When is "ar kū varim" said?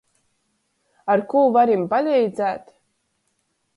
1.15-1.85